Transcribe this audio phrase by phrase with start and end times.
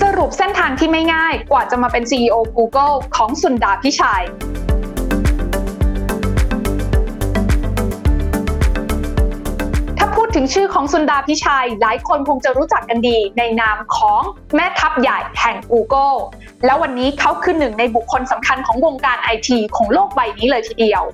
[0.00, 4.24] สรุปเส้นทางที่ไม่ง่ายกว่าจะมาเป็น CEO Google ของสุนดาพิชัย
[9.98, 14.22] ถ้าพูดถึงชื่อของสุนดาพิชัย หลายคนคงจะรู้จักกันดีในนามของ
[14.54, 16.16] แม่ทัพใหญ่แห่ง Google
[16.64, 21.04] แล้ววันนี้เขาคือหนึ่งในบุคคลสำคัญของวงการไอทีของโลกใบนี้เลยทีเดียว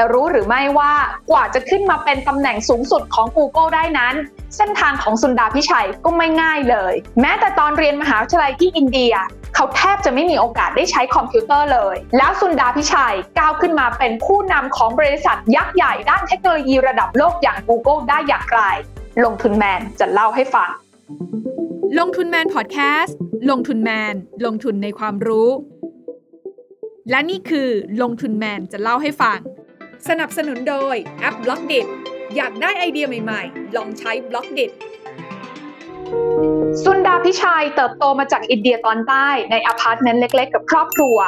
[0.00, 0.92] แต่รู้หรือไม่ว่า
[1.30, 4.14] กว่าจะขึ้นมาเป็นตำแหน่งสูงสุดของ Google ได้นั้น
[4.56, 9.14] เส้นทางของสุนดาพิชัยก็ไม่ง่ายเลย แม้แต่ตอนเรียนมหาวิทยาลัยที่อินเดีย
[9.54, 18.60] เขาแทบจะไม่มีโอกาสได้ใช้คอมพิวเตอร์เลย แล้วสุนดาพิชัยก้าวขึ้นมาเป็นผู้นำของบริษัทยักษ์ใหญ่ด้านเทคโนโลยีระดับโลกอย่าง Google ได้อย่างไร
[19.24, 20.70] ลงทุนแมนจะเล่าให้ฟัง
[21.98, 23.16] ลงทุนแมนพอดแคสต์
[23.50, 24.14] ลงทุนแมน
[24.46, 25.50] ลงทุนในความรู้
[27.10, 27.68] และนี่คือ
[28.02, 29.38] ลงทุนแมนจะเล่าให้ฟัง
[30.08, 31.74] สนับสนุนโดยแอป Blockdit
[32.36, 34.60] อยากได้ไอเดียใหม่ๆ ลองใช้ Blockdit
[36.84, 41.18] ซุนดาร์ พิชัยเติบโตมาจากอินเดียตอนใต้ในอพาร์ตเมนต์เล็ก ๆ กับครอบครัว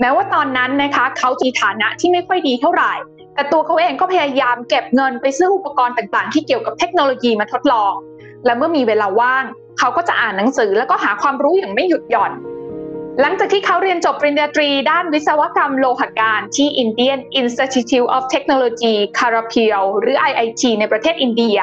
[0.00, 2.92] แม้ว่าตอนนั้นนะคะเขามีฐานะที่ไม่ค่อยดีเท่าไหร่
[3.34, 7.92] แต่ตัวเขาเองก็พยายามเก็บเงินไปซื้ออุปกรณ์ต่างๆ ที่เกี่ยวกับเทคโนโลยีมาทดลอง
[8.44, 9.44] และเมื่อมีเวลาว่าง
[9.78, 12.32] เขาก็จะอ่านหนังสือแล้วก็หาความรู้อย่างไม่หยุดหย่อน
[13.20, 21.58] หลังจากที่เขาเรียนจบปริญญาตรีด้านวิศวกรรมโลหะการที่ Indian Institute of Technology k a r a p i l หรือ IIT ในประเทศอินเดีย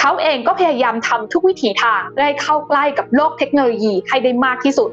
[0.00, 4.90] เขาเองก็พยายามทำทุกวิถีทางเพื่อให้เข้าใกล้กับโลกเทคโนโลยีให้ได้มากที่สุด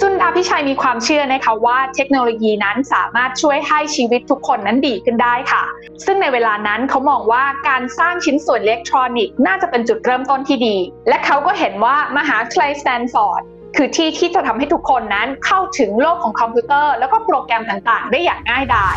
[0.00, 5.62] ซุนดาร์ พิชัยมีความเชื่อนะคะว่าเทคโนโลยีนั้นสามารถช่วยให้ชีวิตทุกคนนั้นดีขึ้นได้ค่ะ
[6.04, 10.76] ซึ่งในเวลานั้นเขามองว่าการสร้างชิ้นส่วนอิเล็กทรอนิกส์น่าจะเป็นจุดเริ่มต้นที่ดี
[11.08, 13.42] และเขาก็เห็นว่ามหาวิทยาลัยสแตนฟอร์ด
[13.76, 18.96] คือที่ที่จะทำให้ทุกคนนั้นเข้าถึงโลกของคอมพิวเตอร์ แล้วก็โปรแกรมต่างๆ ได้อย่างง่ายดาย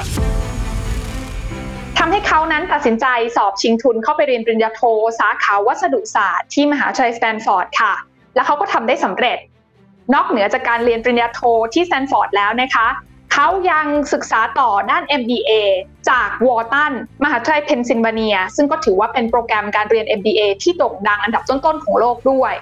[1.98, 4.82] ทำให้เขานั้นตัดสินใจสอบชิงทุนเข้าไปเรียนปริญญาโท
[5.20, 7.94] สาขาวัสดุศาสตร์ที่มหาวิทยาลัยสแตนฟอร์ดค่ะ
[8.36, 9.38] และเขาก็ทำได้สำเร็จ
[10.14, 11.42] นอกเหนือจากการเรียนปริญญาโท
[11.74, 12.88] ที่สแตนฟอร์ดแล้วนะคะ
[13.34, 15.52] เขายังศึกษาต่อด้าน MBA
[16.10, 16.94] จากวอร์ตัน
[17.24, 22.54] มหาวิทยาลัยเพนซิลเวเนีย ซึ่งก็ถือว่าเป็นโปรแกรมการเรียน MBA ที่โด่งดังอันดับต้นๆของโลกด้วย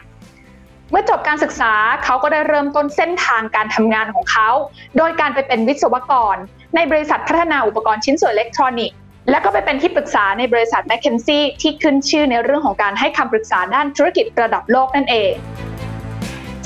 [0.94, 1.74] เมื่อจบการศึกษา
[2.04, 4.50] เขาก็ได้เริ่มต้นเส้นทางการทำงานของเขา
[4.98, 6.36] โดยการไปเป็นวิศวกร
[6.76, 8.98] ในบริษัทพัฒนาอุปกรณ์ชิ้นส่วนอิเล็กทรอนิกส์
[9.30, 15.32] และก็ไปเป็นที่ปรึกษาในบริษัท m c k เคนซี่ที่ขึ้นชื่อในเรื่องของการให้คำปรึกษาด้านธุรกิจระดับโลกนั่นเอง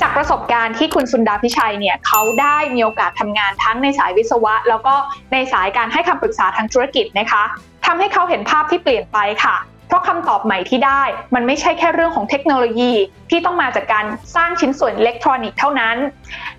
[0.00, 4.94] จากประสบการณ์ที่คุณสุนดาพิชัยเนี่ยเขาได้มีโอกาสทำงานทั้งในสายวิศวะ แล้วก็
[5.32, 7.42] ในสายการให้คำปรึกษาทางธุรกิจนะคะ
[7.86, 9.56] ทำให้เขาเห็นภาพที่เปลี่ยนไปค่ะ
[9.98, 11.02] ราะคำตอบใหม่ที่ได้
[11.34, 12.92] มันไม่ใช่แค่เรื่องของเทคโนโลยี
[13.30, 15.96] ที่ต้องมาจากการสร้างชิ้นส่วนอิเล็กทรอนิกส์เท่านั้น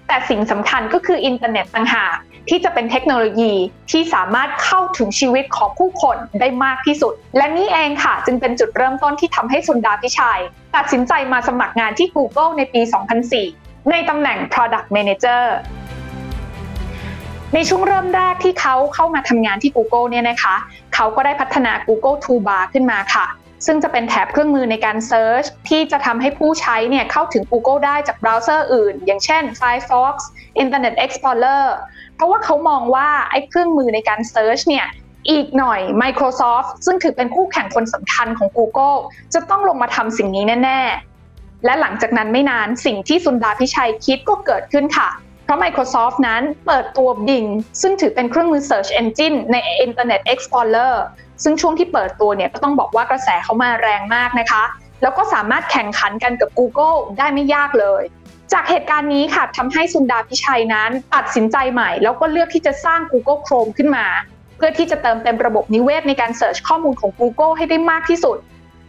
[0.08, 2.16] แต่สิ่งสำคัญก็คืออินเทอร์เน็ตต่างหาก
[2.50, 3.54] ที่จะเป็นเทคโนโลยี
[3.92, 10.42] ที่สามารถเข้าถึงชีวิตของผู้คนได้มากที่สุด และนี่เองค่ะ จึงเป็นจุดเริ่มต้นที่ทำให้สุนดาพิชัย
[10.76, 12.82] ตัดสินใจมาสมัครงานที่ Google ในปี
[13.36, 15.44] 2004 ในตำแหน่ง Product Manager
[17.56, 20.56] ในช่วงเริ่มแรกที่เขาเข้ามาทำงานที่ Google เนี่ยนะคะ
[21.02, 23.26] เขาก็ได้พัฒนา Google Toolbar ขึ้นมาค่ะ
[23.66, 30.16] ซึ่งจะเป็นแถบเครื่องมือในการ Search ที่จะทำให้ผู้ใช้เนี่ยเข้าถึง Google ได้จากเบราว์เซอร์อื่น อย่างเช่น Firefox
[30.64, 31.66] Internet Explorer
[32.16, 34.86] เพราะว่าเขามองว่าไอ้เครื่องมือในการ Search เนี่ย
[35.30, 38.98] อีกหน่อย Microsoft ซึ่งถือเป็นคู่แข่งคนสำคัญของ Google
[39.34, 40.82] จะต้องลงมาทำสิ่งนี้แน่
[41.24, 45.10] ๆ และหลังจากนั้นไม่นานสิ่งที่สุนดาพิชัยคิดก็เกิดขึ้นค่ะ
[45.50, 47.50] เพราะ Microsoft นั้นเปิดตัว Bing
[47.82, 50.96] ซึ่งถือเป็นเครื่องมือ Search Engine ใน Internet Explorer
[51.44, 54.64] ซึ่งช่วงที่เปิดตัวเนี่ยก็ต้องบอกว่ากระแสเขามาแรงมากนะคะ
[55.02, 58.04] แล้วก็สามารถแข่งขันกันกับ Google ได้ไม่ยากเลย
[58.54, 64.06] จากเหตุการณ์นี้ค่ะทำให้ซุนดาร์ พิชัยนั้นตัดสินใจใหม่ แล้วก็เลือกที่จะสร้าง Google Chrome ขึ้นมา
[64.58, 68.38] เพื่อที่จะเติมเต็มระบบนิเวศในการ search ข้อมูลของ Google ให้ได้มากที่สุด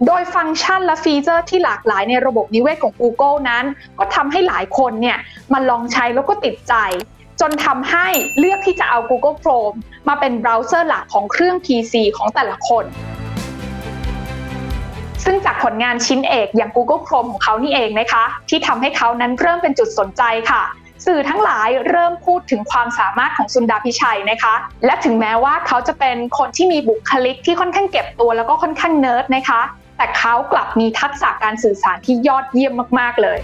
[0.07, 3.65] โดยฟังก์ชันและฟีเจอร์ที่หลากหลายในระบบนิเวศของ Google นั้น
[3.99, 5.19] ก็ทำให้หลายคนเนี่ย
[5.53, 6.75] มาลองใช้แล้วก็ติดใจ
[7.41, 8.07] จนทำให้
[8.39, 9.77] เลือกที่จะเอา Google Chrome
[10.09, 12.85] มาเป็นเบราว์เซอร์หลักของเครื่อง PC ของแต่ละคน
[15.25, 20.63] ซึ่งจากผลงานชิ้นเอกอย่าง Google Chrome ของเขานี่เองนะคะ ที่ทำให้เขานั้นเริ่มเป็นจุดสนใจค่ะ
[21.07, 24.55] สื่อทั้งหลายเริ่มพูดถึงความสามารถของซุนดาร์ พิชัยนะคะ
[24.85, 29.61] และถึงแม้ว่าเขาจะเป็นคนที่มีบุคลิกที่ค่อนข้างเก็บตัวแล้วก็ค่อนข้างเนิร์ดนะคะ
[30.01, 33.39] แต่เขากลับมีทักษะการสื่อสารที่ยอดเยี่ยมมากๆเลย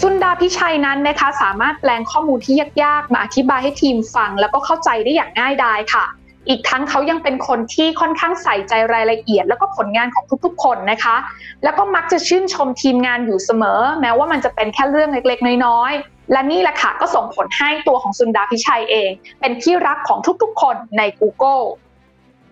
[0.00, 6.04] สุนดาพิชัยนั้นนะคะสามารถแปลงข้อมูลที่ยากๆ มาอธิบายให้ทีมฟัง แล้วก็เข้าใจได้อย่างง่ายดายค่ะ
[6.48, 11.16] อีกทั้งเขายังเป็นคนที่ค่อนข้างใส่ใจรายละเอียด แล้วก็ผลงานของทุกๆคนนะคะ
[11.64, 19.10] แล้วก็มักจะชื่นชมทีมงานอยู่เสมอ แม้ว่ามันจะเป็นแค่เรื่องเล็กๆ น้อยๆ และนี่แหละค่ะก็ส่งผลให้ตัวของสุนดาพิชัยเอง
[19.40, 21.64] เป็นที่รักของทุกๆ คนใน Google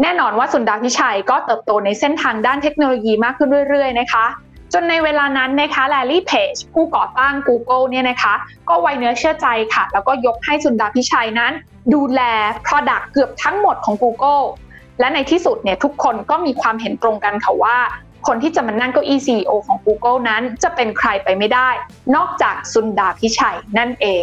[0.00, 4.26] แน่นอนว่าสุนดาพิชัยก็เติบโตในเส้นทางด้านเทคโนโลยีมากขึ้นเรื่อย ๆ นะคะ
[4.72, 8.34] จนในเวลานั้นนะคะแลลี่เพจผู้ก่อตั้ง Google เนี่ยนะคะ
[8.68, 11.52] ก็ไว้เนื้อเชื่อใจค่ะ แล้วก็ยกให้สุนดาพิชัยนั้น
[11.94, 12.20] ดูแล
[12.66, 14.44] Product เกือบทั้งหมดของ Google
[15.00, 17.78] และในที่สุดเนี่ยทุกคนก็มีความเห็นตรงกันค่ะว่า
[18.26, 21.68] คนที่จะมานั่งเก้าอี้ CEO ของ Google นั้นจะเป็นใครไปไม่ได้
[22.16, 24.22] นอกจากสุนดาพิชัยนั่นเอง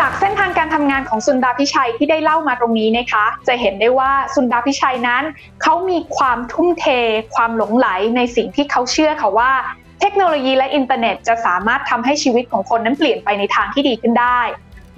[0.00, 5.22] จากเส้นทางการทำงานของสุนดาพิชัยที่ได้เล่ามาตรงนี้นะคะ จะเห็นได้ว่าสุนดาพิชัยนั้น
[5.62, 6.86] เขามีความทุ่มเท
[7.34, 9.52] ความหลงไหลในสิ่งที่เขาเชื่อค่ะว่า
[10.00, 14.40] เทคโนโลยีและอินเทอร์เน็ต จะสามารถทำให้ชีวิตของคนนั้นเปลี่ยนไปในทางที่ดีขึ้นได้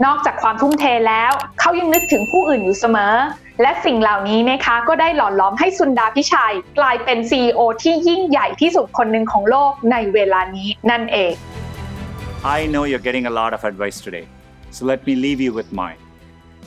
[0.04, 3.14] นอกจากความทุ่มเทแล้ว เขายังนึกถึงผู้อื่นอยู่เสมอ
[3.62, 11.32] และสิ่งเหล่านี้นะคะก็ได้หล่อล้อมให้สุนดาพิชัย กลายเป็น CEO ที่ยิ่งใหญ่ที่สุดคนหนึ่งของโลกในเวลานี้นั่นเอง
[12.56, 14.26] I know you're getting a lot of advice today,
[14.71, 15.97] so let me leave you with mine.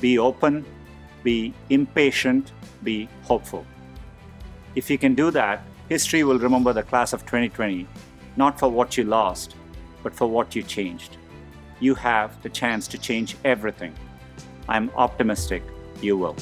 [0.00, 0.64] Be open,
[1.22, 2.52] be impatient,
[2.82, 3.64] be hopeful.
[4.74, 7.86] If you can do that, history will remember the class of 2020
[8.36, 9.56] not for what you lost,
[10.02, 11.16] but for what you changed.
[11.80, 13.94] You have the chance to change everything.
[14.68, 15.62] I'm optimistic
[16.00, 16.36] you will.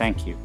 [0.00, 0.36] Thank you.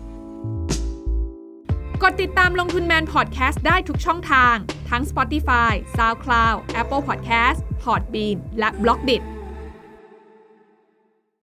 [2.03, 4.55] กดติดตามลงทุนแมนพอดแคสต์ได้ทุกช่องทาง
[4.89, 9.21] ทั้ง Spotify, SoundCloud, Apple Podcast, Podbean และ b l o k d i t